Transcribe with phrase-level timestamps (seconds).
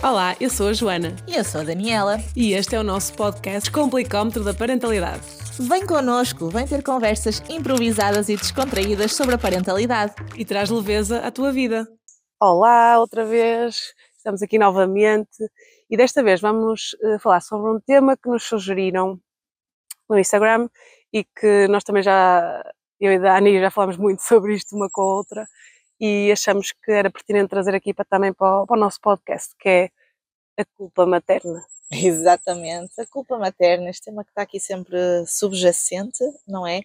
[0.00, 1.16] Olá, eu sou a Joana.
[1.26, 2.18] E eu sou a Daniela.
[2.36, 5.26] E este é o nosso podcast Complicómetro da Parentalidade.
[5.58, 10.14] Vem connosco, vem ter conversas improvisadas e descontraídas sobre a parentalidade.
[10.36, 11.84] E traz leveza à tua vida.
[12.40, 13.92] Olá, outra vez.
[14.16, 15.36] Estamos aqui novamente.
[15.90, 19.20] E desta vez vamos uh, falar sobre um tema que nos sugeriram
[20.08, 20.68] no Instagram
[21.12, 22.62] e que nós também já,
[23.00, 25.44] eu e a Dani já falamos muito sobre isto uma com a outra
[26.00, 29.54] e achamos que era pertinente trazer aqui para, também para o, para o nosso podcast,
[29.58, 29.90] que é
[30.58, 31.64] a culpa materna.
[31.90, 36.82] Exatamente, a culpa materna, este tema que está aqui sempre subjacente, não é?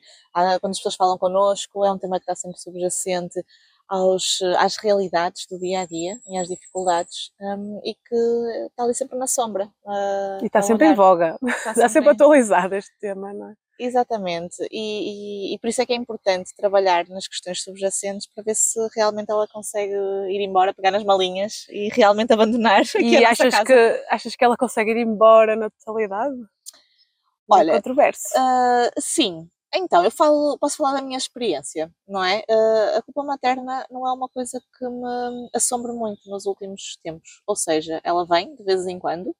[0.61, 3.43] Quando as pessoas falam connosco, é um tema que está sempre subjacente
[3.87, 8.93] aos, às realidades do dia a dia e às dificuldades um, e que está ali
[8.93, 9.65] sempre na sombra.
[9.83, 13.53] Uh, e está sempre em voga, está, está sempre, atualizado este tema, não é?
[13.79, 18.43] Exatamente, e, e, e, por isso é que é importante trabalhar nas questões subjacentes para
[18.43, 19.93] ver se realmente ela consegue
[20.29, 24.55] ir embora, pegar nas malinhas e realmente abandonar aqui e achas que achas que ela
[24.55, 26.35] consegue ir embora na totalidade?
[27.49, 28.21] Olha, controverso.
[28.37, 32.43] Uh, sim, então, eu falo, posso falar da minha experiência, não é?
[32.49, 37.41] Uh, a culpa materna não é uma coisa que me assombra muito nos últimos tempos.
[37.47, 39.35] Ou seja, ela vem de vez em quando,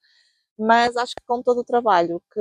[0.58, 2.40] mas acho que com todo o trabalho que,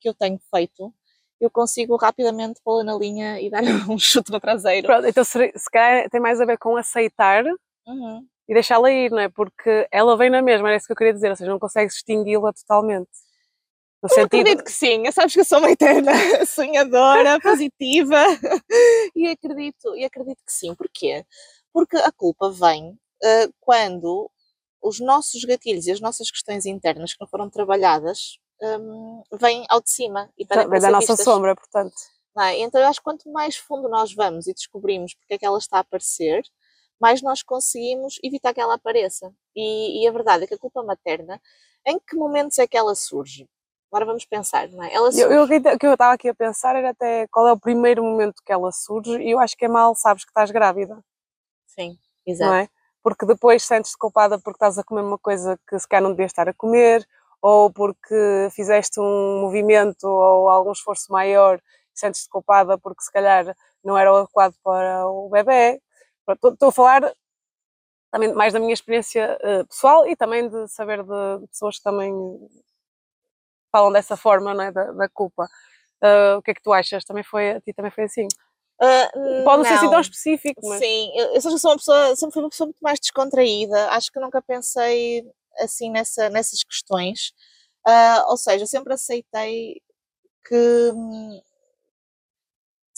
[0.00, 0.92] que eu tenho feito,
[1.40, 4.86] eu consigo rapidamente pô-la na linha e dar-lhe um chute no traseiro.
[4.86, 7.44] Pronto, então se, se calhar tem mais a ver com aceitar
[7.86, 8.26] uhum.
[8.48, 9.28] e deixá-la ir, não é?
[9.28, 11.94] Porque ela vem na mesma, era isso que eu queria dizer, ou seja, não consegues
[11.96, 13.10] extingui-la totalmente.
[14.02, 14.40] No eu sentido...
[14.40, 16.12] acredito que sim, sabes que eu sou uma eterna
[16.46, 18.16] sonhadora, positiva
[19.14, 20.74] e acredito, e acredito que sim.
[20.74, 21.24] Porquê?
[21.72, 24.30] Porque a culpa vem uh, quando
[24.82, 29.80] os nossos gatilhos e as nossas questões internas que não foram trabalhadas um, vêm ao
[29.80, 30.30] de cima.
[30.38, 31.94] E vem da nossa sombra, portanto.
[32.38, 32.58] É?
[32.60, 35.58] Então eu acho que quanto mais fundo nós vamos e descobrimos porque é que ela
[35.58, 36.42] está a aparecer,
[36.98, 39.30] mais nós conseguimos evitar que ela apareça.
[39.54, 41.40] E, e a verdade é que a culpa materna,
[41.86, 43.48] em que momentos é que ela surge?
[43.90, 44.94] Agora vamos pensar, não é?
[44.94, 45.26] Ela surge.
[45.26, 48.04] Eu, eu, o que eu estava aqui a pensar era até qual é o primeiro
[48.04, 50.96] momento que ela surge e eu acho que é mal, sabes que estás grávida.
[51.66, 52.50] Sim, exato.
[52.50, 52.68] Não é?
[53.02, 56.30] Porque depois sentes-te culpada porque estás a comer uma coisa que se calhar não devias
[56.30, 57.04] estar a comer
[57.42, 61.60] ou porque fizeste um movimento ou algum esforço maior
[61.92, 65.80] sentes-te culpada porque se calhar não era o adequado para o bebê.
[66.28, 67.12] Estou a falar
[68.10, 72.12] também mais da minha experiência uh, pessoal e também de saber de pessoas que também
[73.70, 74.72] falam dessa forma, não é?
[74.72, 75.48] Da, da culpa.
[76.02, 77.04] Uh, o que é que tu achas?
[77.04, 78.26] Também foi, a ti também foi assim?
[78.82, 80.78] Uh, Pode não, ser assim tão específico, mas...
[80.78, 84.18] Sim, eu, eu sou uma pessoa, sempre fui uma pessoa muito mais descontraída, acho que
[84.18, 85.22] nunca pensei
[85.58, 87.32] assim nessa, nessas questões,
[87.86, 89.82] uh, ou seja, sempre aceitei
[90.48, 91.42] que hum,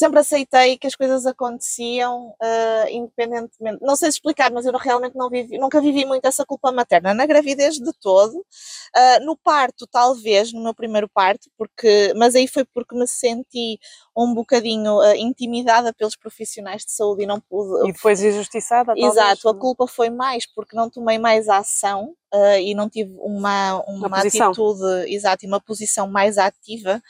[0.02, 3.78] sempre aceitei que as coisas aconteciam uh, independentemente.
[3.80, 7.14] Não sei explicar, mas eu realmente não vivi, nunca vivi muito essa culpa materna.
[7.14, 12.48] Na gravidez de todo, uh, no parto, talvez, no meu primeiro parto, porque, mas aí
[12.48, 13.78] foi porque me senti
[14.16, 17.88] um bocadinho uh, intimidada pelos profissionais de saúde e não pude.
[17.88, 19.12] E depois injustiçada, talvez.
[19.12, 22.14] Exato, a culpa foi mais porque não tomei mais ação
[22.62, 27.02] e não tive uma, uma, uma atitude, exato, e uma posição mais ativa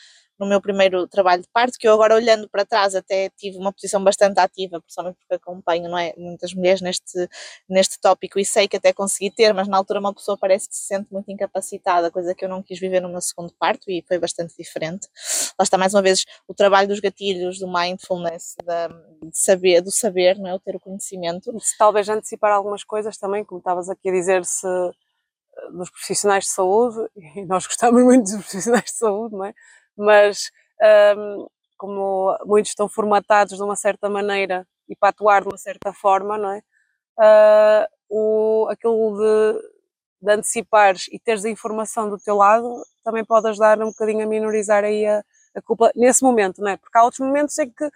[0.42, 3.72] no meu primeiro trabalho de parto, que eu agora olhando para trás até tive uma
[3.72, 7.28] posição bastante ativa, principalmente porque acompanho não é, muitas mulheres neste,
[7.68, 10.74] neste tópico e sei que até consegui ter, mas na altura uma pessoa parece que
[10.74, 14.04] se sente muito incapacitada, coisa que eu não quis viver no meu segundo parto e
[14.06, 15.06] foi bastante diferente.
[15.56, 19.92] Lá está mais uma vez o trabalho dos gatilhos, do mindfulness, da, de saber, do
[19.92, 20.54] saber, não é?
[20.54, 21.56] o ter o conhecimento.
[21.60, 26.44] Se talvez antecipar algumas coisas também, como estavas aqui a dizer, se eh, dos profissionais
[26.44, 26.98] de saúde,
[27.36, 29.54] e nós gostamos muito dos profissionais de saúde, não é?
[29.96, 30.50] Mas
[31.16, 35.92] um, como muitos estão formatados de uma certa maneira e para atuar de uma certa
[35.92, 36.62] forma, não é?
[37.18, 39.62] Uh, o, aquilo de,
[40.22, 44.26] de antecipares e teres a informação do teu lado também pode ajudar um bocadinho a
[44.26, 46.76] minorizar aí a, a culpa nesse momento, não é?
[46.76, 47.90] Porque há outros momentos em que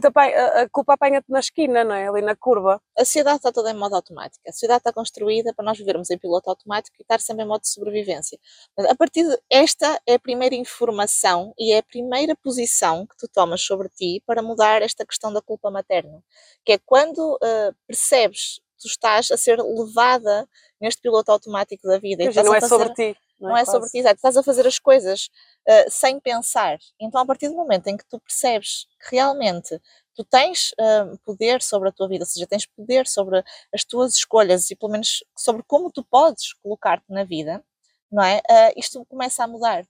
[0.00, 2.08] também a culpa apanha-te na esquina, não é?
[2.08, 2.82] Ali na curva.
[2.98, 4.42] A sociedade está toda em modo automático.
[4.46, 7.60] A sociedade está construída para nós vivermos em piloto automático e estar sempre em modo
[7.62, 8.38] de sobrevivência.
[8.76, 13.28] A partir de esta é a primeira informação e é a primeira posição que tu
[13.28, 16.20] tomas sobre ti para mudar esta questão da culpa materna.
[16.64, 20.48] Que é quando uh, percebes tu estás a ser levada
[20.80, 22.24] neste piloto automático da vida.
[22.24, 22.68] Mas não é fazer...
[22.68, 23.18] sobre ti.
[23.40, 24.16] Não, não é, é sobre ti, exato.
[24.16, 25.28] Estás a fazer as coisas
[25.68, 26.78] uh, sem pensar.
[27.00, 29.80] Então, a partir do momento em que tu percebes que realmente
[30.14, 34.14] tu tens uh, poder sobre a tua vida, ou seja, tens poder sobre as tuas
[34.14, 37.62] escolhas e pelo menos sobre como tu podes colocar-te na vida,
[38.10, 38.38] não é?
[38.38, 39.86] Uh, isto começa a mudar.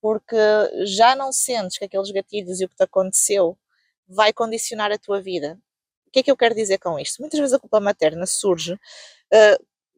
[0.00, 0.36] Porque
[0.84, 3.58] já não sentes que aqueles gatilhos e o que te aconteceu
[4.06, 5.58] vai condicionar a tua vida.
[6.14, 7.20] O que é que eu quero dizer com isto?
[7.20, 8.78] Muitas vezes a culpa materna surge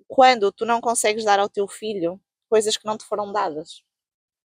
[0.08, 2.18] quando tu não consegues dar ao teu filho
[2.48, 3.82] coisas que não te foram dadas.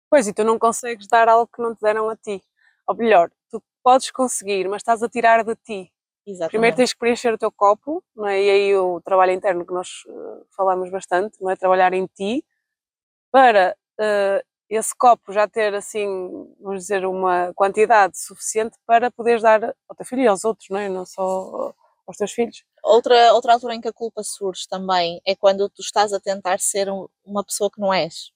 [0.10, 2.44] Pois, e tu não consegues dar algo que não te deram a ti.
[2.88, 5.92] Ou melhor, tu podes conseguir, mas estás a tirar de ti.
[6.26, 6.52] Exatamente.
[6.52, 8.42] Primeiro tens que preencher o teu copo, não é?
[8.42, 11.56] e aí o trabalho interno que nós uh, falamos bastante, não é?
[11.56, 12.46] Trabalhar em ti,
[13.32, 14.46] para uh,
[14.76, 16.08] esse copo já ter, assim,
[16.60, 20.80] vamos dizer, uma quantidade suficiente para poderes dar ao teu filho e aos outros, não
[20.80, 20.88] é?
[20.88, 21.74] Não só
[22.08, 22.64] aos teus filhos.
[22.84, 26.60] Outra, outra altura em que a culpa surge também é quando tu estás a tentar
[26.60, 28.32] ser um, uma pessoa que não és.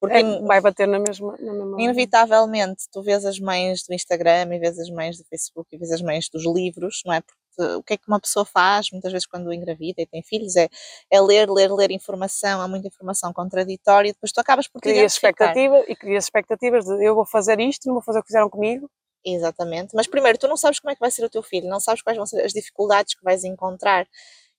[0.00, 1.80] Porque é, vai bater na mesma, na mesma.
[1.82, 5.90] Inevitavelmente, tu vês as mães do Instagram e vês as mães do Facebook e vês
[5.90, 7.20] as mães dos livros, não é?
[7.20, 7.38] Porque
[7.76, 10.68] o que é que uma pessoa faz, muitas vezes quando engravida e tem filhos, é,
[11.10, 15.04] é ler, ler, ler informação, há muita informação contraditória e depois tu acabas por criar
[15.04, 18.48] expectativa E crias expectativas de eu vou fazer isto, não vou fazer o que fizeram
[18.48, 18.90] comigo.
[19.24, 21.80] Exatamente, mas primeiro tu não sabes como é que vai ser o teu filho, não
[21.80, 24.06] sabes quais vão ser as dificuldades que vais encontrar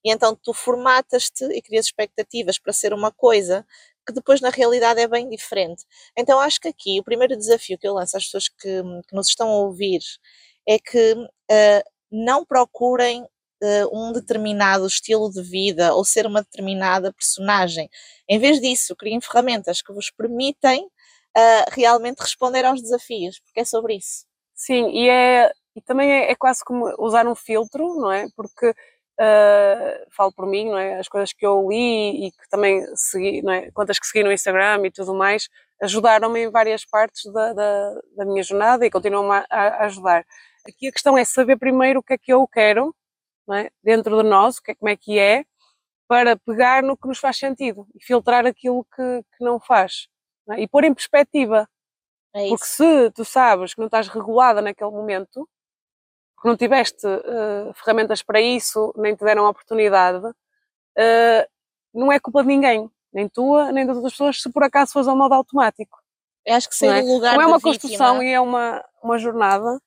[0.04, 3.66] e então tu formatas-te e crias expectativas para ser uma coisa
[4.06, 5.84] que depois na realidade é bem diferente.
[6.16, 9.28] Então acho que aqui o primeiro desafio que eu lanço às pessoas que, que nos
[9.28, 10.00] estão a ouvir
[10.66, 13.28] é que uh, não procurem uh,
[13.92, 17.88] um determinado estilo de vida ou ser uma determinada personagem.
[18.28, 23.64] Em vez disso, criem ferramentas que vos permitem uh, realmente responder aos desafios, porque é
[23.64, 24.24] sobre isso.
[24.54, 28.26] Sim, e, é, e também é, é quase como usar um filtro, não é?
[28.36, 28.74] Porque
[29.20, 30.98] Uh, falo por mim, não é?
[30.98, 33.70] As coisas que eu li e que também segui, não é?
[33.70, 35.46] Que segui no Instagram e tudo mais,
[35.82, 40.24] ajudaram-me em várias partes da, da, da minha jornada e continuam a, a, ajudar.
[40.66, 42.94] Aqui a questão é saber primeiro o que é que eu quero,
[43.52, 43.70] é?
[43.82, 45.44] Dentro de nós, o que é, como é que é,
[46.06, 50.08] para pegar no que nos faz sentido e filtrar aquilo que, que não faz.
[50.46, 50.60] Não é?
[50.60, 51.68] E pôr em perspectiva.
[52.34, 55.48] É Porque se tu sabes que não estás regulada naquele momento,
[56.40, 61.48] que não tiveste uh, ferramentas para isso, nem te deram a oportunidade, uh,
[61.92, 65.08] não é culpa de ninguém, nem tua, nem das outras pessoas, se por acaso fores
[65.08, 65.98] ao modo automático.
[66.44, 67.02] Eu acho que sair é?
[67.02, 69.80] do lugar Não é uma construção e é uma, uma jornada.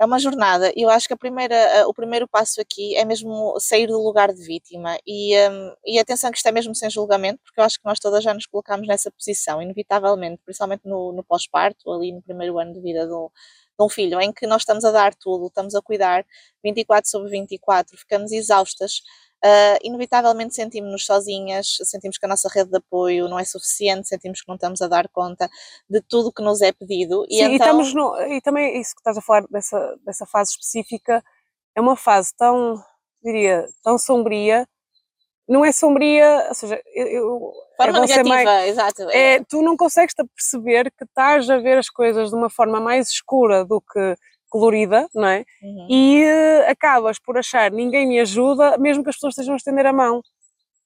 [0.00, 0.72] É uma jornada.
[0.74, 4.42] Eu acho que a primeira, o primeiro passo aqui é mesmo sair do lugar de
[4.42, 7.84] vítima e, um, e atenção que isto é mesmo sem julgamento, porque eu acho que
[7.84, 12.58] nós todas já nos colocamos nessa posição, inevitavelmente, principalmente no, no pós-parto, ali no primeiro
[12.58, 13.30] ano de vida do,
[13.78, 16.24] de um filho, em que nós estamos a dar tudo, estamos a cuidar
[16.64, 19.02] 24 sobre 24, ficamos exaustas,
[19.44, 24.40] uh, inevitavelmente sentimos-nos sozinhas, sentimos que a nossa rede de apoio não é suficiente, sentimos
[24.40, 25.48] que não estamos a dar conta
[25.88, 27.24] de tudo o que nos é pedido.
[27.28, 27.52] E, Sim, então...
[27.52, 31.22] e, estamos no, e também isso que estás a falar dessa, dessa fase específica,
[31.74, 32.82] é uma fase tão,
[33.22, 34.66] diria, tão sombria,
[35.48, 39.10] não é sombria, ou seja, eu, forma é negativa, mais, exato.
[39.10, 43.08] É, tu não consegues perceber que estás a ver as coisas de uma forma mais
[43.08, 44.16] escura do que
[44.50, 45.44] colorida, não é?
[45.62, 45.86] Uhum.
[45.88, 49.86] E uh, acabas por achar ninguém me ajuda, mesmo que as pessoas estejam a estender
[49.86, 50.20] a mão,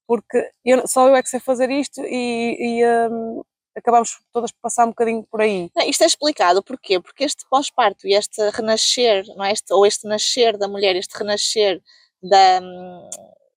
[0.06, 3.43] porque eu, só eu é que sei fazer isto e, e um,
[3.76, 5.70] acabamos todas por passar um bocadinho por aí.
[5.75, 7.00] Não, isto é explicado porquê?
[7.00, 9.52] Porque este pós-parto e este renascer, não é?
[9.52, 11.82] este, ou este nascer da mulher, este renascer
[12.22, 13.08] da, hum,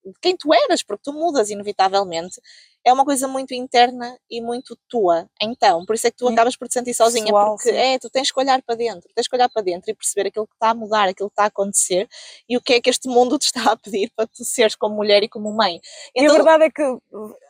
[0.06, 2.40] de quem tu eras, porque tu mudas inevitavelmente,
[2.88, 5.30] é uma coisa muito interna e muito tua.
[5.42, 7.76] Então, por isso é que tu acabas por te sentir sozinha, Pessoal, porque sim.
[7.76, 10.48] é, tu tens que olhar para dentro, tens que olhar para dentro e perceber aquilo
[10.48, 12.08] que está a mudar, aquilo que está a acontecer
[12.48, 14.96] e o que é que este mundo te está a pedir para tu seres como
[14.96, 15.82] mulher e como mãe.
[16.16, 16.82] Então, e a então verdade é que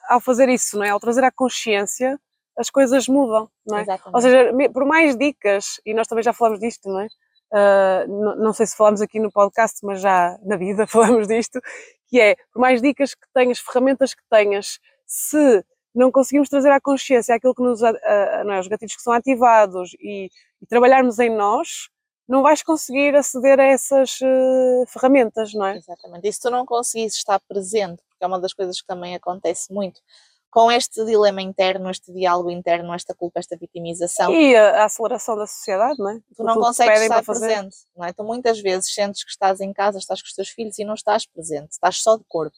[0.10, 0.90] ao fazer isso, não é?
[0.90, 2.20] ao trazer a consciência,
[2.58, 3.82] as coisas mudam, não é?
[3.84, 4.16] Exatamente.
[4.16, 7.08] Ou seja, por mais dicas, e nós também já falamos disto, não é?
[7.54, 11.62] Uh, não, não sei se falamos aqui no podcast, mas já na vida falamos disto,
[12.08, 15.64] que é, por mais dicas que tenhas, ferramentas que tenhas, se
[15.96, 19.92] não conseguimos trazer à consciência aquilo que nos, não é, os gatilhos que são ativados
[20.00, 20.30] e,
[20.62, 21.90] e, trabalharmos em nós,
[22.28, 25.78] não vais conseguir aceder a essas uh, ferramentas, não é?
[25.78, 26.28] Exatamente.
[26.28, 29.74] E se tu não conseguires estar presente, porque é uma das coisas que também acontece
[29.74, 30.02] muito,
[30.50, 34.32] com este dilema interno, este diálogo interno, esta culpa, esta vitimização.
[34.34, 36.20] E a, a aceleração da sociedade, não é?
[36.36, 38.14] Tu não consegues estar presente, não é?
[38.14, 40.94] Tu muitas vezes sentes que estás em casa, estás com os teus filhos e não
[40.94, 42.56] estás presente, estás só de corpo.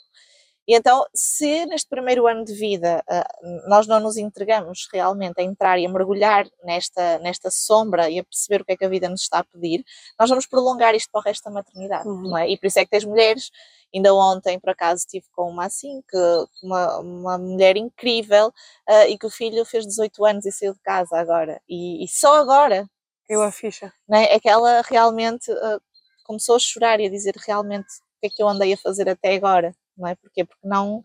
[0.70, 5.44] E então, se neste primeiro ano de vida uh, nós não nos entregamos realmente a
[5.44, 8.88] entrar e a mergulhar nesta, nesta sombra e a perceber o que é que a
[8.88, 9.84] vida nos está a pedir,
[10.20, 12.22] nós vamos prolongar isto para o resto da maternidade, uhum.
[12.22, 12.48] não é?
[12.48, 13.50] E por isso é que tens mulheres,
[13.92, 19.18] ainda ontem por acaso estive com uma assim, que, uma, uma mulher incrível uh, e
[19.18, 22.88] que o filho fez 18 anos e saiu de casa agora, e, e só agora.
[23.28, 23.92] Eu a ficha.
[24.12, 24.36] É?
[24.36, 25.82] é que ela realmente uh,
[26.26, 29.10] começou a chorar e a dizer realmente o que é que eu andei a fazer
[29.10, 30.16] até agora não é?
[30.16, 30.46] Porquê?
[30.46, 31.04] Porque não,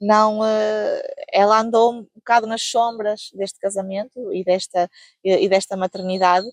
[0.00, 4.90] não, uh, ela andou um bocado nas sombras deste casamento e desta,
[5.24, 6.46] e, desta maternidade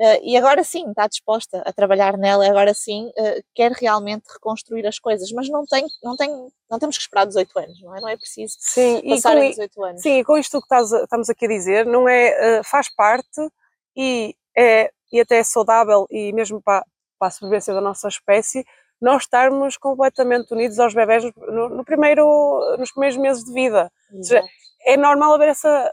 [0.00, 3.12] Uh, e agora sim está disposta a trabalhar nela, agora sim
[3.54, 6.28] quer realmente reconstruir as coisas, mas não tem, não tem,
[6.68, 8.00] não temos que esperar 18 anos, não é?
[8.00, 10.02] Não é preciso sim, passar em 18 anos.
[10.02, 13.48] Sim, e com isto que estás, estamos aqui a dizer, não é, faz parte
[13.94, 16.84] e é e até é saudável e mesmo para,
[17.18, 18.64] para a sobrevivência da nossa espécie,
[19.02, 23.90] nós estarmos completamente unidos aos bebés no, no primeiro, nos primeiros meses de vida.
[24.22, 24.44] Seja,
[24.84, 25.92] é normal haver essa,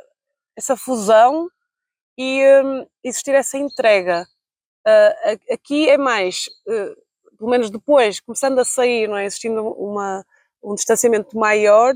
[0.55, 1.49] essa fusão
[2.15, 4.27] e um, existir essa entrega.
[4.87, 9.25] Uh, aqui é mais, uh, pelo menos depois, começando a sair, não é?
[9.25, 10.23] existindo uma,
[10.63, 11.95] um distanciamento maior,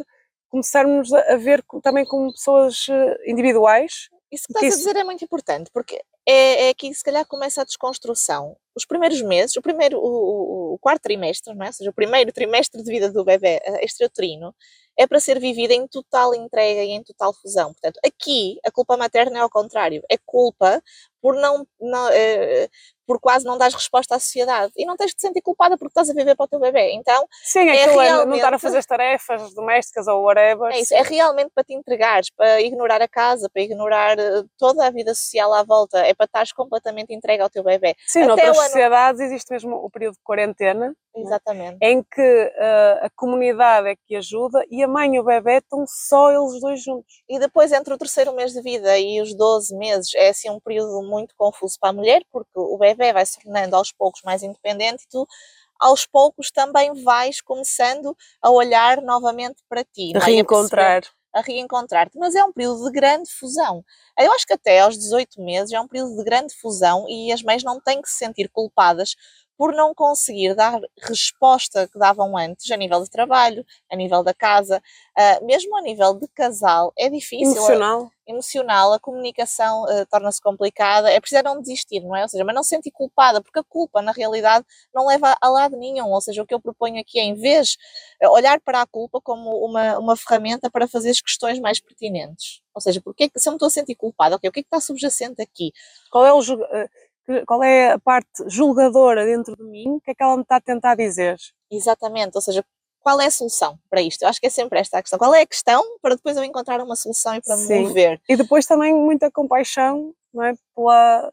[0.49, 4.09] começarmos a, ver também como pessoas uh, individuais.
[4.31, 7.61] Isso que estás a dizer é muito importante, porque é, é aqui se calhar começa
[7.61, 8.55] a desconstrução.
[8.75, 11.67] Os primeiros meses, o primeiro, o, o, o quarto trimestre, não é?
[11.67, 14.53] ou seja, o primeiro trimestre de vida do bebê extrauterino,
[14.97, 17.73] é para ser vivida em total entrega e em total fusão.
[17.73, 20.81] Portanto, aqui a culpa materna é ao contrário, é culpa
[21.21, 22.69] por não, não eh,
[23.07, 25.91] por quase não dar resposta à sociedade e não tens de te sentir culpada porque
[25.91, 26.91] estás a viver para o teu bebê.
[26.91, 30.71] Então, sim, é, realmente, é não estar a fazer as tarefas domésticas ou whatever.
[30.71, 34.85] É isso, é realmente para te entregares, para ignorar a casa, para ignorar eh, toda
[34.85, 37.95] a vida social à volta, é para estares completamente entregue ao teu bebê.
[38.07, 38.65] Sim, Até noutras ano...
[38.65, 41.21] sociedades existe mesmo o período de quarentena, é?
[41.21, 41.77] Exatamente.
[41.81, 45.85] Em que uh, a comunidade é que ajuda e a mãe e o bebê estão
[45.87, 47.23] só eles dois juntos.
[47.29, 50.59] E depois, entre o terceiro mês de vida e os 12 meses, é assim um
[50.59, 54.41] período muito confuso para a mulher, porque o bebê vai se tornando aos poucos mais
[54.41, 55.27] independente e tu
[55.79, 60.11] aos poucos também vais começando a olhar novamente para ti.
[61.09, 61.22] É?
[61.33, 63.83] A reencontrar-te, mas é um período de grande fusão.
[64.19, 67.41] Eu acho que até aos 18 meses é um período de grande fusão e as
[67.41, 69.15] mães não têm que se sentir culpadas
[69.57, 74.33] por não conseguir dar resposta que davam antes a nível de trabalho, a nível da
[74.33, 74.81] casa,
[75.17, 77.55] uh, mesmo a nível de casal, é difícil.
[77.55, 78.11] Emocional.
[78.27, 82.23] A, emocional, a comunicação uh, torna-se complicada, é preciso não desistir, não é?
[82.23, 85.49] Ou seja, mas não se sentir culpada, porque a culpa, na realidade, não leva a
[85.49, 86.09] lado nenhum.
[86.09, 87.77] Ou seja, o que eu proponho aqui é, em vez,
[88.23, 92.61] uh, olhar para a culpa como uma, uma ferramenta para fazer as questões mais pertinentes.
[92.73, 94.67] Ou seja, porque, se eu me estou a sentir culpada, okay, o que é que
[94.67, 95.71] está subjacente aqui?
[96.11, 96.41] Qual é o
[97.45, 100.57] qual é a parte julgadora dentro de mim, o que é que ela me está
[100.57, 101.37] a tentar dizer?
[101.71, 102.63] Exatamente, ou seja,
[103.03, 104.23] qual é a solução para isto?
[104.23, 105.19] Eu acho que é sempre esta a questão.
[105.19, 107.73] Qual é a questão para depois eu encontrar uma solução e para Sim.
[107.73, 108.21] me mover?
[108.29, 110.53] E depois também muita compaixão, não é?
[110.73, 111.31] Pela,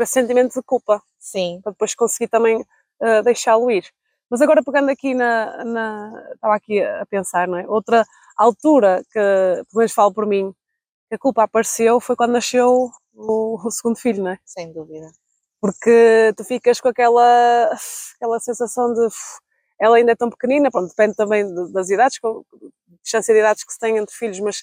[0.00, 1.00] esse sentimento de culpa.
[1.20, 1.60] Sim.
[1.62, 3.84] Para depois conseguir também uh, deixá-lo ir.
[4.28, 7.68] Mas agora pegando aqui na, na, Estava aqui a pensar, não é?
[7.68, 8.04] Outra
[8.36, 10.52] altura que, pelo menos falo por mim,
[11.08, 14.38] que a culpa apareceu foi quando nasceu o, o segundo filho, não é?
[14.44, 15.12] Sem dúvida
[15.62, 17.70] porque tu ficas com aquela,
[18.16, 19.08] aquela sensação de
[19.80, 22.18] ela ainda é tão pequenina, pronto, depende também das idades,
[23.02, 24.62] distância de idades que se tem entre filhos, mas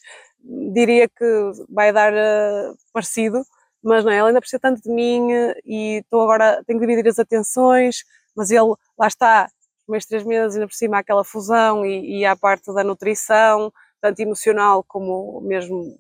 [0.74, 3.44] diria que vai dar uh, parecido,
[3.84, 5.30] mas não, é, ela ainda precisa tanto de mim
[5.66, 8.04] e estou agora, tenho que dividir as atenções,
[8.36, 9.50] mas ele, lá está,
[9.86, 12.84] primeiros três meses ainda por cima há aquela fusão e, e há a parte da
[12.84, 15.98] nutrição, tanto emocional como mesmo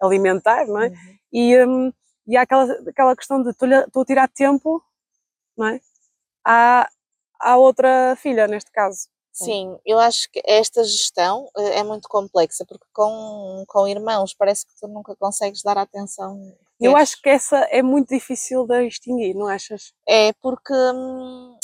[0.00, 0.88] alimentar, não é?
[0.88, 0.94] Uhum.
[1.32, 1.92] E, um,
[2.26, 4.82] e há aquela, aquela questão de estou a tirar tempo,
[5.56, 5.80] não é?
[6.44, 6.88] À,
[7.40, 9.08] à outra filha, neste caso.
[9.32, 14.66] Sim, eu acho que esta gestão eh, é muito complexa, porque com, com irmãos parece
[14.66, 16.38] que tu nunca consegues dar atenção.
[16.80, 19.92] Eu acho que essa é muito difícil de extinguir, não achas?
[20.06, 21.56] É, porque hum,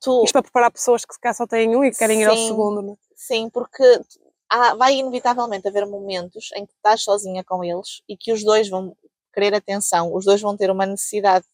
[0.00, 0.22] tu.
[0.24, 2.82] Isto para preparar pessoas que cá só têm um e querem sim, ir ao segundo,
[2.82, 2.96] não é?
[3.16, 3.82] Sim, porque
[4.48, 8.68] há, vai inevitavelmente haver momentos em que estás sozinha com eles e que os dois
[8.68, 8.96] vão
[9.32, 11.44] querer atenção, os dois vão ter uma necessidade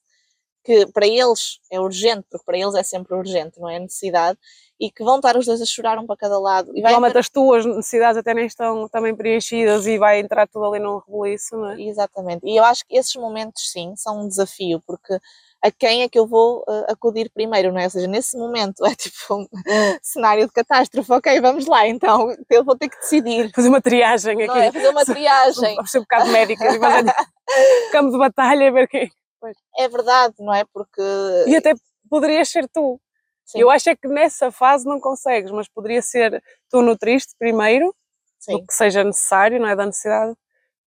[0.65, 3.77] que para eles é urgente, porque para eles é sempre urgente, não é?
[3.77, 4.39] A necessidade,
[4.79, 6.71] e que vão estar os dois a chorar um para cada lado.
[6.77, 7.19] E Provavelmente ter...
[7.21, 11.57] as tuas necessidades até nem estão também preenchidas e vai entrar tudo ali num rebuliço,
[11.57, 11.81] não é?
[11.81, 12.47] Exatamente.
[12.47, 15.19] E eu acho que esses momentos, sim, são um desafio, porque
[15.63, 17.85] a quem é que eu vou uh, acudir primeiro, não é?
[17.85, 19.47] Ou seja, nesse momento é tipo um
[20.03, 23.51] cenário de catástrofe, ok, vamos lá, então eu vou ter que decidir.
[23.55, 24.59] Fazer uma triagem aqui.
[24.59, 24.73] É?
[24.73, 25.75] Fazer uma triagem.
[25.75, 26.65] Vamos ser um bocado médica,
[27.91, 29.11] campo de batalha, ver quem.
[29.41, 29.57] Pois.
[29.77, 30.65] É verdade, não é?
[30.73, 31.03] Porque.
[31.47, 31.75] E até
[32.09, 33.01] poderias ser tu.
[33.45, 33.61] Sim.
[33.61, 37.95] Eu acho é que nessa fase não consegues, mas poderia ser tu nutriste primeiro,
[38.39, 38.57] Sim.
[38.57, 39.75] o que seja necessário, não é?
[39.75, 40.35] Da necessidade,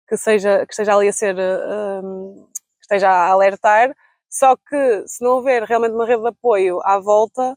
[0.08, 1.36] que seja, que esteja ali a ser.
[1.36, 3.94] Um, que esteja a alertar
[4.32, 7.52] só que se não houver realmente uma rede de apoio à volta,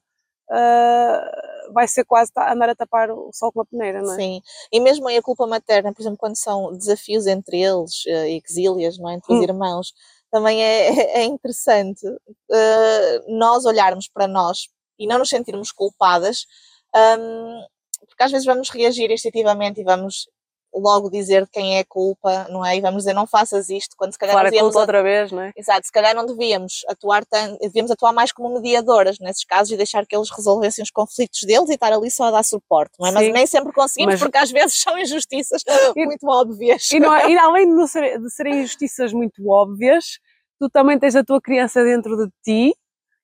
[0.52, 4.16] uh, vai ser quase andar a tapar o sol com a peneira, não é?
[4.18, 4.42] Sim,
[4.72, 8.98] e mesmo aí a culpa materna, por exemplo, quando são desafios entre eles, uh, exílias,
[8.98, 9.14] não é?
[9.14, 9.44] entre os hum.
[9.44, 9.94] irmãos,
[10.30, 10.90] também é,
[11.22, 14.68] é interessante uh, nós olharmos para nós
[15.00, 16.46] e não nos sentirmos culpadas,
[16.94, 17.66] um,
[18.08, 20.28] porque às vezes vamos reagir instintivamente e vamos
[20.76, 22.76] logo dizer quem é a culpa, não é?
[22.78, 25.42] E vamos dizer, não faças isto, quando se calhar Claro, a devíamos outra vez, não
[25.42, 25.52] é?
[25.56, 29.78] Exato, se calhar não devíamos atuar tanto, devíamos atuar mais como mediadoras nesses casos e
[29.78, 33.08] deixar que eles resolvessem os conflitos deles e estar ali só a dar suporte, não
[33.08, 33.12] é?
[33.12, 33.32] Mas Sim.
[33.32, 35.64] nem sempre conseguimos Mas- porque às vezes são injustiças
[35.96, 36.92] E- muito óbvias.
[36.92, 40.20] E, não e além de, não ser- de serem injustiças muito óbvias,
[40.60, 42.76] tu também tens a tua criança dentro de ti.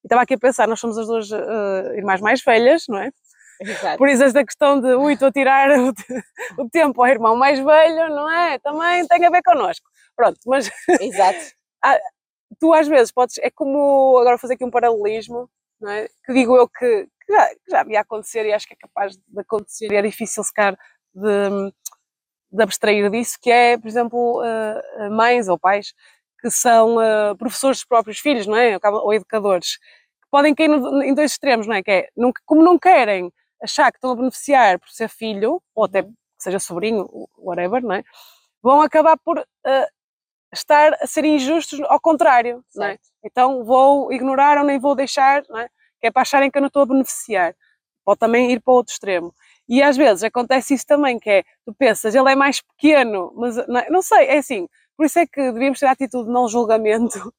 [0.03, 3.11] E estava aqui a pensar, nós somos as duas eh, irmãs mais velhas, não é?
[3.61, 3.97] Exato.
[3.97, 5.93] Por isso esta questão de, ui, estou a tirar o,
[6.63, 8.59] o tempo ao irmão mais velho, não é?
[8.59, 9.87] Também tem a ver connosco.
[10.15, 10.69] Pronto, mas
[11.01, 11.39] Exato.
[12.59, 15.49] tu às vezes podes, é como, agora fazer aqui um paralelismo,
[15.79, 16.07] não é?
[16.25, 19.15] Que digo eu que, que já, que já havia acontecer e acho que é capaz
[19.17, 20.77] de acontecer e é difícil sequer
[21.13, 21.71] de,
[22.51, 25.93] de abstrair disso, que é, por exemplo, eh, mães ou pais
[26.41, 28.77] que são eh, professores dos próprios filhos, não é?
[28.83, 31.83] Ou educadores, que podem cair no- em dois extremos, não é?
[31.83, 35.85] Que é, não- como não querem achar que estão a beneficiar por ser filho, ou
[35.85, 38.03] até que seja sobrinho, whatever, não é?
[38.61, 39.87] Vão acabar por eh,
[40.53, 42.97] estar a ser injustos ao contrário, não é?
[43.23, 45.69] Então vou ignorar ou nem vou deixar, não é?
[45.99, 47.55] Que é para acharem que eu não estou a beneficiar.
[48.03, 49.33] Pode também ir para o outro extremo.
[49.69, 53.55] E às vezes acontece isso também, que é, tu pensas, ele é mais pequeno, mas
[53.67, 53.89] não, é?
[53.89, 54.67] não sei, é assim.
[54.97, 57.33] Por isso é que devíamos ter a atitude de não julgamento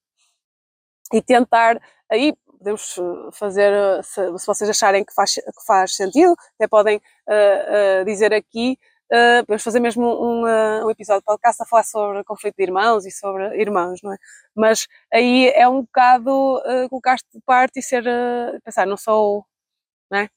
[1.12, 5.96] e tentar, aí podemos eh, fazer, eh, se, se vocês acharem que faz, que faz
[5.96, 8.78] sentido, até podem eh, eh, dizer aqui,
[9.10, 10.44] eh, podemos fazer mesmo um,
[10.86, 14.16] um episódio de podcast a falar sobre conflito de irmãos e sobre irmãos, não é?
[14.54, 18.04] Mas aí é um bocado colocar-te de parte e ser,
[18.64, 19.44] pensar, não sou,
[20.10, 20.28] não é?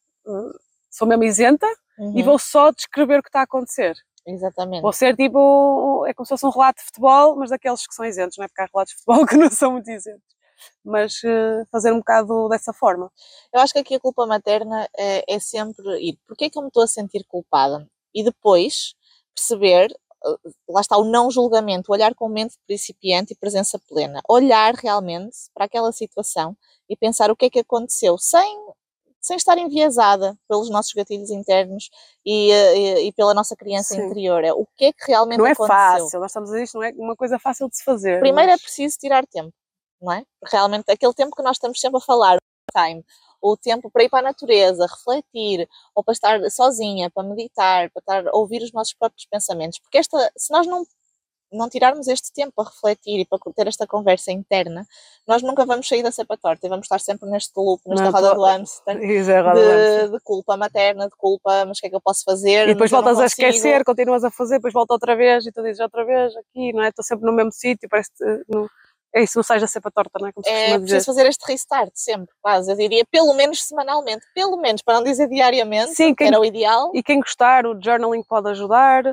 [0.89, 3.96] Sou mesmo isenta e Uhum, vou só descrever o que está a acontecer.
[4.27, 4.82] Exatamente.
[4.82, 8.03] Vou ser tipo, é como se fosse um relato de futebol, mas daqueles que são
[8.03, 8.48] isentos, não é?
[8.48, 10.35] Porque há relatos de futebol que não são muito isentos.
[10.84, 13.12] Mas eh, fazer um bocado dessa forma.
[13.53, 16.62] Eu acho que aqui a culpa materna é, é sempre ir, porque é que eu
[16.62, 17.88] me estou a sentir culpada?
[18.13, 18.93] E depois
[19.36, 19.91] perceber,
[20.25, 24.22] eh, lá está o não julgamento, olhar com mente principiante e presença plena.
[24.29, 26.55] Olhar realmente para aquela situação
[26.89, 28.57] e pensar o que é que aconteceu, sem,
[29.19, 31.89] sem estar enviesada pelos nossos gatilhos internos
[32.25, 34.05] e, eh, e, e pela nossa criança Sim.
[34.05, 34.43] interior.
[34.43, 35.75] É o que é que realmente Não é aconteceu.
[35.77, 38.19] fácil, nós estamos a dizer isto, não é uma coisa fácil de se fazer.
[38.19, 39.51] Primeiro é mas- preciso tirar tempo,
[40.06, 40.24] não é?
[40.39, 43.04] Porque realmente aquele tempo que nós estamos sempre a falar, o time,
[43.41, 48.00] o tempo para ir para a natureza, refletir, ou para estar sozinha, para meditar, para
[48.00, 49.80] estar a ouvir os nossos próprios pensamentos.
[49.80, 50.84] Porque esta, se nós não,
[51.52, 54.86] não tirarmos este tempo para refletir e para ter esta conversa interna,
[55.28, 58.12] nós nunca vamos sair da cepa torta e vamos estar sempre neste loop, nesta Não,
[58.12, 58.98] roda tô- do hamster.
[58.98, 59.06] É
[59.60, 60.06] é.
[60.08, 62.68] De, de culpa materna, de culpa, mas o que é que eu posso fazer?
[62.70, 65.80] E depois voltas a esquecer, continuas a fazer, depois volta outra vez e tu dizes
[65.80, 66.89] outra vez aqui, não é?
[66.89, 68.68] Estou sempre no mesmo sítio, parece que não-
[69.13, 70.32] é isso, não sais da cepa torta, não é?
[70.34, 72.72] Como se É preciso fazer este restart sempre, quase.
[72.72, 76.39] Eu diria pelo menos semanalmente, pelo menos, para não dizer diariamente, Sim, que quem- era
[76.39, 76.91] o ideal.
[76.94, 79.04] E quem gostar, o journaling pode ajudar.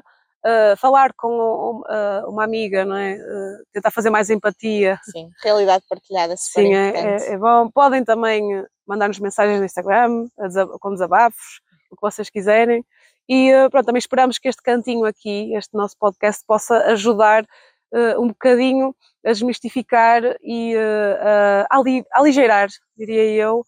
[0.44, 3.14] uh, falar com o- uh, uma amiga, não é?
[3.14, 4.98] Uh, tentar fazer mais empatia.
[5.05, 7.70] Sim, realidade partilhada super Sim, é, é- é bom.
[7.70, 8.42] Podem também
[8.85, 11.61] mandar-nos mensagens no Instagram, a com desabafos,
[11.92, 12.85] o que vocês quiserem.
[13.28, 17.46] E pronto, também esperamos que este cantinho aqui, este nosso podcast, possa ajudar
[17.92, 23.64] uh, um bocadinho a desmistificar e uh, a ali- aligeirar, diria eu,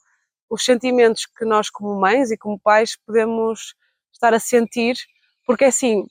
[0.49, 3.75] os sentimentos que nós, como mães e como pais, podemos
[4.13, 4.97] estar a sentir,
[5.47, 6.07] porque assim,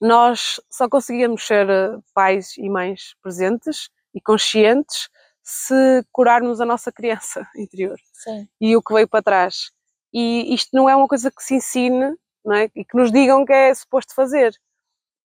[0.00, 5.08] nós só conseguimos ser eh, pais e mães presentes e conscientes
[5.42, 9.70] se curarmos a nossa criança interior Sim, e o que veio para trás.
[10.12, 12.68] E isto não é uma coisa que se ensine não é?
[12.74, 14.52] e que nos digam que é suposto fazer.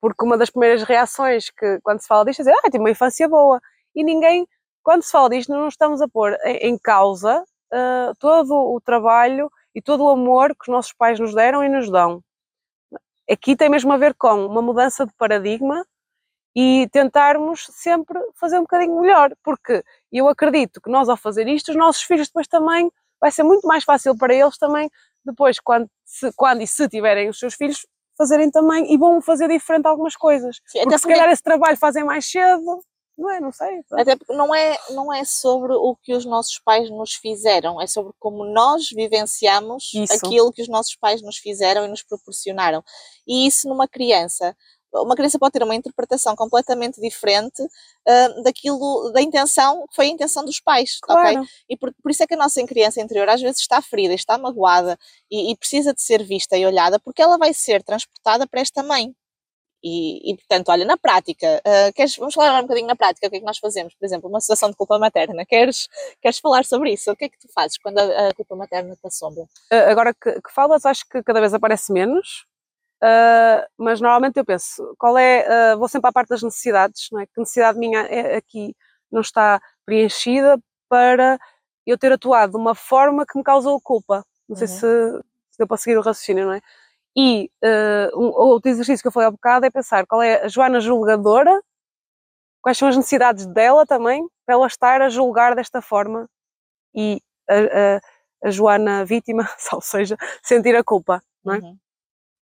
[0.02, 2.92] Porque uma das primeiras reações que, quando se fala disto, é dizer, ah, tive uma
[2.92, 3.60] infância boa.
[3.96, 4.48] E ninguém,
[4.84, 9.82] quando se fala disto, não estamos a pôr em, causa ah, todo o trabalho e
[9.82, 12.22] todo o amor que os nossos pais nos deram e nos dão.
[13.30, 15.86] Aqui tem mesmo a ver com uma mudança de paradigma
[16.56, 21.70] e tentarmos sempre fazer um bocadinho melhor, porque eu acredito que nós ao fazer isto,
[21.70, 24.90] os nossos filhos depois também, vai ser muito mais fácil para eles também,
[25.26, 27.86] depois quando, se- quando e se tiverem os seus filhos,
[28.18, 30.60] fazerem também, e vão fazer diferente algumas coisas.
[30.66, 32.82] Sim, Porque se calhar esse trabalho fazem mais cedo,
[33.18, 33.40] não é?
[33.40, 33.82] Não sei.
[33.84, 34.02] pronto.
[34.02, 37.88] até porque não, é, não é sobre o que os nossos pais nos fizeram, é
[37.88, 40.14] sobre como nós vivenciamos Isso.
[40.14, 42.84] aquilo que os nossos pais nos fizeram e nos proporcionaram.
[43.28, 44.56] E isso numa criança.
[44.94, 47.62] Uma criança pode ter uma interpretação completamente diferente
[48.08, 51.34] ah, daquilo, da intenção, que foi a intenção dos pais, ok?
[51.34, 51.48] Claro.
[51.70, 54.38] E por, por isso é que a nossa criança interior às vezes está ferida, está
[54.38, 54.98] magoada
[55.30, 58.82] e, e precisa de ser vista e olhada porque ela vai ser transportada para esta
[58.84, 59.14] mãe.
[59.84, 63.28] E, e, portanto, olha, na prática, ah, queres, vamos falar agora um bocadinho na prática,
[63.28, 63.94] o que é que nós fazemos?
[63.96, 65.88] Por exemplo, uma situação de culpa materna, queres,
[66.22, 67.12] queres falar sobre isso?
[67.12, 69.44] O que é que tu fazes quando a, a culpa materna te assombra?
[69.72, 72.46] Uh, agora que, que falas, acho que cada vez aparece menos.
[73.04, 77.20] Uh, mas normalmente eu penso, qual é, uh, vou sempre à parte das necessidades, não
[77.20, 77.28] é?
[77.28, 78.76] Que necessidade minha é, aqui
[79.12, 81.40] não está preenchida para
[81.86, 84.26] eu ter atuado de uma forma que me causou culpa.
[84.50, 84.74] Não sei uhum.
[84.74, 86.62] se, se deu para seguir o raciocínio, não é?
[87.16, 90.48] E uh, um, outro exercício que eu falei há bocado é pensar qual é a
[90.48, 91.62] Joana julgadora,
[92.62, 96.30] quais são as necessidades dela também, para ela estar a julgar desta forma
[96.96, 101.58] e a, a, a Joana vítima, ou seja, sentir a culpa, não é?
[101.60, 101.78] Uhum.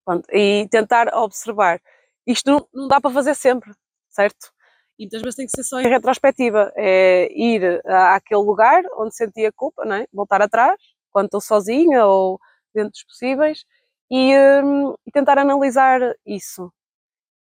[0.04, 1.80] Pronto, e tentar observar.
[2.26, 3.72] Isto não, não dá para fazer sempre,
[4.10, 4.52] certo?
[4.98, 9.52] E muitas vezes tem que ser só em retrospectiva, é ir àquele lugar onde sentia
[9.52, 10.06] culpa, não é?
[10.12, 10.76] voltar atrás,
[11.10, 12.38] quando estou sozinha ou
[12.74, 13.64] dentro dos possíveis,
[14.10, 16.72] e, um, e tentar analisar isso.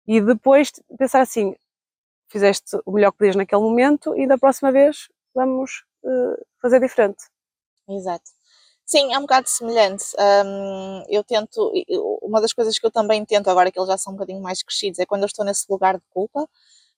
[0.08, 1.56] E depois pensar assim,
[2.30, 7.24] fizeste o melhor que podias naquele momento e da próxima vez vamos uh, fazer diferente.
[7.90, 8.32] Exato.
[8.90, 10.04] Sim, é um bocado semelhante.
[10.46, 11.72] Um, eu tento,
[12.22, 14.62] uma das coisas que eu também tento, agora que eles já são um bocadinho mais
[14.64, 16.48] crescidos, é quando eu estou nesse lugar de culpa,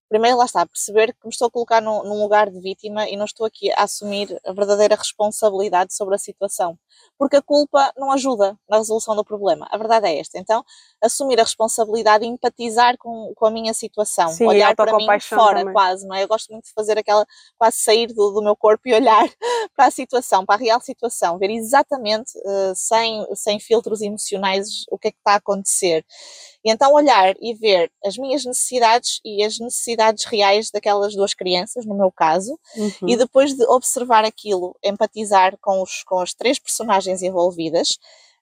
[0.10, 3.16] primeiro lá está, perceber que me estou a colocar num, num, lugar de vítima e
[3.16, 6.78] não estou aqui a assumir a verdadeira responsabilidade sobre a situação.
[7.18, 9.68] Porque a culpa não ajuda na resolução do problema.
[9.72, 10.38] A verdade é esta.
[10.38, 10.64] Então,
[11.02, 14.30] assumir a responsabilidade e empatizar com, com a minha situação.
[14.30, 15.74] Sim, olhar para mim fora, também.
[15.74, 16.24] quase, não é?
[16.24, 17.26] Eu gosto muito de fazer aquela,
[17.58, 19.28] quase sair do, do meu corpo e olhar
[19.76, 24.98] para a situação, para a real situação, ver exatamente, uh, sem, sem filtros emocionais, o
[24.98, 26.06] que é que está a acontecer.
[26.64, 31.86] E então olhar e ver as minhas necessidades e as necessidades reais daquelas duas crianças,
[31.86, 33.10] no meu caso, uhum.
[33.10, 37.90] e depois de observar aquilo, empatizar com, os, com as três personagens envolvidas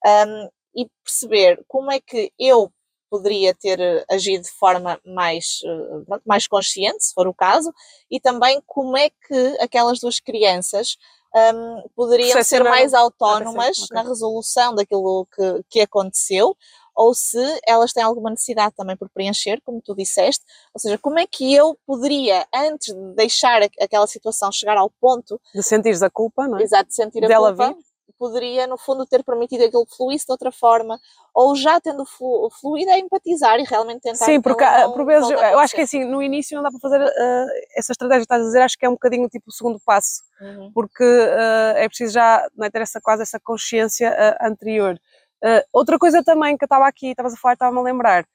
[0.05, 2.71] um, e perceber como é que eu
[3.09, 7.73] poderia ter agido de forma mais, eh, mais consciente, se for o caso,
[8.09, 10.95] e também como é que aquelas duas crianças
[11.35, 13.95] um, poderiam ser mais autónomas okay.
[13.95, 16.55] na resolução daquilo que, que aconteceu,
[16.95, 21.19] ou se elas têm alguma necessidade também por preencher, como tu disseste, ou seja, como
[21.19, 26.09] é que eu poderia, antes de deixar aquela situação chegar ao ponto de sentir a
[26.09, 26.63] culpa, não é?
[26.63, 27.77] Exato, de sentir a Dela culpa, vir.
[28.17, 30.99] poderia no fundo ter permitido aquilo que fluísse de outra forma,
[31.33, 34.25] ou já tendo flu, fluído a empatizar e realmente tentar.
[34.25, 37.01] Sim, porque não, por vezes eu acho que assim, no início não dá para fazer
[37.01, 39.79] uh, essa estratégia que estás a dizer, acho que é um bocadinho tipo o segundo
[39.85, 40.71] passo, uhum.
[40.73, 44.99] porque uh, é preciso já é, ter essa, quase essa consciência uh, anterior.
[45.43, 48.25] Uh, outra coisa também que eu estava aqui, estavas a falar, estava-me a lembrar,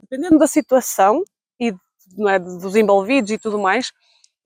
[0.00, 1.22] dependendo da situação
[1.60, 1.72] e
[2.28, 3.92] é, dos envolvidos e tudo mais,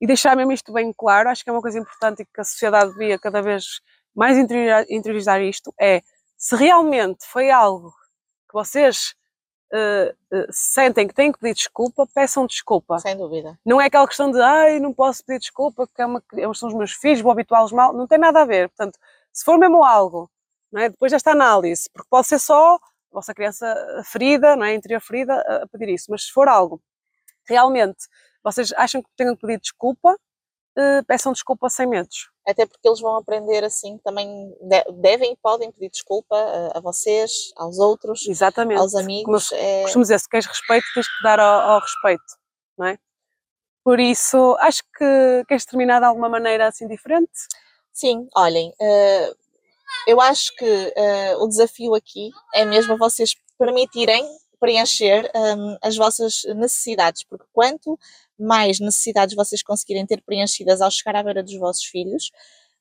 [0.01, 2.45] e deixar mesmo isto bem claro, acho que é uma coisa importante e que a
[2.45, 3.81] sociedade devia cada vez
[4.15, 6.03] mais interiorizar isto, é
[6.37, 7.91] se realmente foi algo
[8.49, 9.15] que vocês
[9.73, 12.99] uh, uh, sentem que têm que pedir desculpa, peçam desculpa.
[12.99, 13.59] Sem dúvida.
[13.65, 16.23] Não é aquela questão de, ai, não posso pedir desculpa porque é uma,
[16.55, 18.69] são os meus filhos, vou habituá-los mal, não tem nada a ver.
[18.69, 18.99] Portanto,
[19.33, 20.31] se for mesmo algo
[20.81, 20.89] é?
[20.89, 22.79] depois desta análise, porque pode ser só a
[23.13, 24.75] vossa criança ferida, não é?
[24.75, 26.83] interior ferida, a pedir isso, mas se for algo
[27.47, 28.09] realmente
[28.43, 30.19] vocês acham que tenham que pedir desculpa,
[30.77, 32.31] eh, peçam desculpa sem medos.
[32.47, 34.55] Até porque eles vão aprender assim, também
[35.01, 38.81] devem e podem pedir desculpa a, a vocês, aos outros, Exatamente.
[38.81, 39.49] aos amigos.
[39.49, 39.83] Como é...
[39.83, 42.25] costumo dizer, se queres respeito, tens que dar ao, ao, respeito,
[42.77, 42.99] não é?
[43.83, 47.33] Por isso, acho que queres terminar de alguma maneira assim diferente?
[47.91, 49.37] Sim, olhem, uh,
[50.07, 54.25] eu acho que uh, o desafio aqui é mesmo vocês permitirem
[54.61, 57.99] preencher um, as vossas necessidades, porque quanto
[58.39, 62.31] mais necessidades vocês conseguirem ter preenchidas ao chegar à beira dos vossos filhos,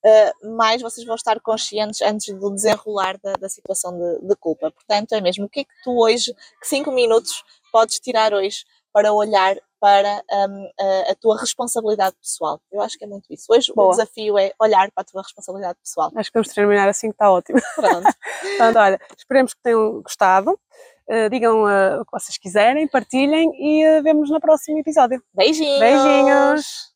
[0.05, 4.71] uh, mais vocês vão estar conscientes antes do desenrolar da, da situação de, de, culpa.
[4.71, 8.63] Portanto, é mesmo o que é que tu hoje, que cinco minutos podes tirar hoje
[8.93, 12.61] para olhar para um, a, a, tua responsabilidade pessoal.
[12.71, 13.47] Eu acho que é muito isso.
[13.49, 13.89] Hoje Boa.
[13.89, 16.09] o desafio é olhar para a tua responsabilidade pessoal.
[16.15, 17.59] Acho que vamos terminar assim que está ótimo.
[17.75, 18.03] Pronto.
[18.57, 20.57] Portanto, olha, esperemos que tenham gostado.
[21.05, 25.21] Uh, digam uh, o que vocês quiserem, partilhem e uh, vemos no próximo episódio.
[25.33, 25.79] Beijinhos!
[25.81, 26.93] Beijinhos!